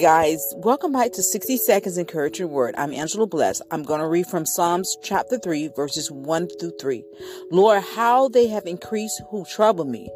guys, 0.00 0.54
welcome 0.56 0.92
back 0.92 1.12
to 1.12 1.22
60 1.22 1.58
Seconds 1.58 1.98
Encouraging 1.98 2.48
Word. 2.48 2.74
I'm 2.78 2.94
Angela 2.94 3.26
Bless. 3.26 3.60
I'm 3.70 3.82
going 3.82 4.00
to 4.00 4.06
read 4.06 4.26
from 4.26 4.46
Psalms 4.46 4.96
chapter 5.02 5.38
3, 5.38 5.68
verses 5.76 6.10
1 6.10 6.48
through 6.58 6.72
3. 6.80 7.04
Lord, 7.50 7.82
how 7.82 8.28
they 8.28 8.46
have 8.46 8.66
increased 8.66 9.20
who 9.30 9.44
trouble 9.44 9.84
me. 9.84 10.08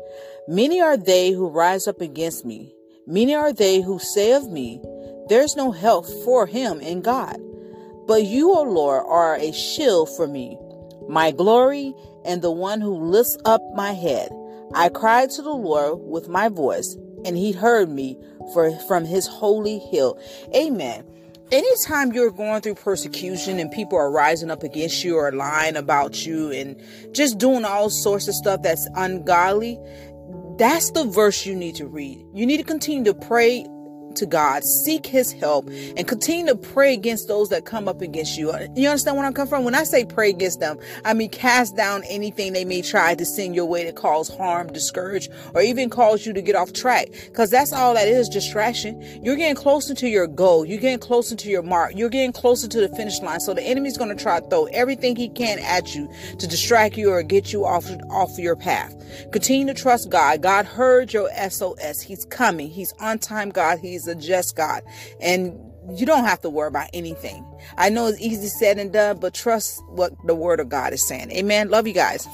Many 0.48 0.80
are 0.80 0.96
they 0.96 1.32
who 1.32 1.50
rise 1.50 1.86
up 1.86 2.00
against 2.00 2.46
me. 2.46 2.74
Many 3.06 3.34
are 3.34 3.52
they 3.52 3.82
who 3.82 3.98
say 3.98 4.32
of 4.32 4.50
me, 4.50 4.80
There's 5.28 5.54
no 5.54 5.70
help 5.70 6.06
for 6.24 6.46
him 6.46 6.80
in 6.80 7.02
God. 7.02 7.36
But 8.06 8.24
you, 8.24 8.52
O 8.52 8.62
Lord, 8.62 9.04
are 9.06 9.36
a 9.36 9.52
shield 9.52 10.08
for 10.16 10.26
me, 10.26 10.58
my 11.10 11.30
glory, 11.30 11.94
and 12.24 12.40
the 12.40 12.50
one 12.50 12.80
who 12.80 12.94
lifts 12.94 13.36
up 13.44 13.60
my 13.74 13.92
head. 13.92 14.30
I 14.74 14.88
cried 14.88 15.28
to 15.30 15.42
the 15.42 15.52
Lord 15.52 16.00
with 16.00 16.26
my 16.26 16.48
voice, 16.48 16.96
and 17.24 17.36
he 17.36 17.52
heard 17.52 17.88
me 17.88 18.18
for 18.52 18.76
from 18.86 19.04
his 19.04 19.26
holy 19.26 19.78
hill. 19.78 20.18
Amen. 20.54 21.04
Anytime 21.52 22.12
you're 22.12 22.30
going 22.30 22.62
through 22.62 22.76
persecution 22.76 23.58
and 23.60 23.70
people 23.70 23.98
are 23.98 24.10
rising 24.10 24.50
up 24.50 24.62
against 24.62 25.04
you 25.04 25.16
or 25.16 25.30
lying 25.30 25.76
about 25.76 26.24
you 26.24 26.50
and 26.50 26.82
just 27.12 27.38
doing 27.38 27.64
all 27.64 27.90
sorts 27.90 28.28
of 28.28 28.34
stuff 28.34 28.62
that's 28.62 28.88
ungodly, 28.94 29.78
that's 30.58 30.90
the 30.92 31.04
verse 31.04 31.44
you 31.44 31.54
need 31.54 31.74
to 31.76 31.86
read. 31.86 32.24
You 32.32 32.46
need 32.46 32.56
to 32.56 32.64
continue 32.64 33.04
to 33.04 33.14
pray 33.14 33.66
to 34.16 34.26
God, 34.26 34.64
seek 34.64 35.06
his 35.06 35.32
help, 35.32 35.68
and 35.68 36.06
continue 36.06 36.46
to 36.46 36.56
pray 36.56 36.94
against 36.94 37.28
those 37.28 37.48
that 37.50 37.64
come 37.64 37.88
up 37.88 38.00
against 38.00 38.36
you. 38.36 38.52
You 38.74 38.88
understand 38.88 39.16
where 39.16 39.26
I'm 39.26 39.32
coming 39.32 39.48
from? 39.48 39.64
When 39.64 39.74
I 39.74 39.84
say 39.84 40.04
pray 40.04 40.30
against 40.30 40.60
them, 40.60 40.78
I 41.04 41.14
mean 41.14 41.30
cast 41.30 41.76
down 41.76 42.02
anything 42.04 42.52
they 42.52 42.64
may 42.64 42.82
try 42.82 43.14
to 43.14 43.24
send 43.24 43.54
your 43.54 43.66
way 43.66 43.84
to 43.84 43.92
cause 43.92 44.28
harm, 44.28 44.72
discourage, 44.72 45.28
or 45.54 45.62
even 45.62 45.90
cause 45.90 46.26
you 46.26 46.32
to 46.32 46.42
get 46.42 46.54
off 46.54 46.72
track. 46.72 47.08
Because 47.26 47.50
that's 47.50 47.72
all 47.72 47.94
that 47.94 48.08
is 48.08 48.28
distraction. 48.28 49.00
You're 49.22 49.36
getting 49.36 49.56
closer 49.56 49.94
to 49.94 50.08
your 50.08 50.26
goal. 50.26 50.64
You're 50.64 50.80
getting 50.80 50.98
closer 50.98 51.34
to 51.36 51.48
your 51.48 51.62
mark. 51.62 51.92
You're 51.94 52.08
getting 52.08 52.32
closer 52.32 52.68
to 52.68 52.80
the 52.80 52.88
finish 52.96 53.20
line. 53.20 53.40
So 53.40 53.54
the 53.54 53.62
enemy's 53.62 53.96
going 53.98 54.14
to 54.16 54.22
try 54.22 54.40
to 54.40 54.48
throw 54.48 54.66
everything 54.66 55.16
he 55.16 55.28
can 55.28 55.58
at 55.60 55.94
you 55.94 56.10
to 56.38 56.46
distract 56.46 56.96
you 56.96 57.10
or 57.10 57.22
get 57.22 57.52
you 57.52 57.64
off, 57.64 57.86
off 58.10 58.38
your 58.38 58.56
path. 58.56 58.94
Continue 59.32 59.72
to 59.72 59.80
trust 59.80 60.10
God. 60.10 60.42
God 60.42 60.66
heard 60.66 61.12
your 61.12 61.28
SOS. 61.48 62.00
He's 62.00 62.24
coming. 62.26 62.68
He's 62.68 62.92
on 63.00 63.18
time, 63.18 63.50
God. 63.50 63.78
He's 63.78 64.03
A 64.06 64.14
just 64.14 64.56
God. 64.56 64.82
And 65.20 65.58
you 65.94 66.06
don't 66.06 66.24
have 66.24 66.40
to 66.42 66.50
worry 66.50 66.68
about 66.68 66.88
anything. 66.94 67.44
I 67.76 67.90
know 67.90 68.06
it's 68.06 68.20
easy 68.20 68.48
said 68.48 68.78
and 68.78 68.92
done, 68.92 69.18
but 69.18 69.34
trust 69.34 69.82
what 69.88 70.12
the 70.26 70.34
word 70.34 70.60
of 70.60 70.68
God 70.68 70.92
is 70.92 71.06
saying. 71.06 71.30
Amen. 71.30 71.68
Love 71.68 71.86
you 71.86 71.92
guys. 71.92 72.26